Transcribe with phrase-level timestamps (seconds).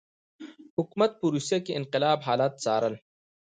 [0.77, 2.95] حکومت په روسیه کې انقلاب حالات څارل.